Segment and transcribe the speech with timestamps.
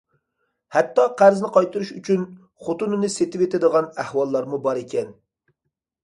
[0.75, 2.23] ھەتتا قەرزنى قايتۇرۇش ئۈچۈن
[2.67, 5.13] خوتۇنىنى سېتىۋېتىدىغان ئەھۋاللارمۇ بار ئىكەن.